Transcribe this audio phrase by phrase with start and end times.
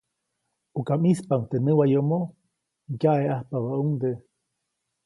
[0.75, 2.19] ʼUka ʼmispaʼuŋ teʼ näwayomo,
[2.97, 4.11] ŋyaʼeʼajpabäʼuŋde.